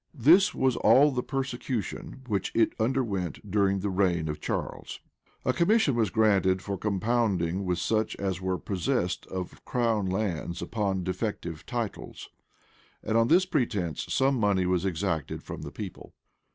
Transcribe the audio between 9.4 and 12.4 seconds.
crown lands upon defective titles;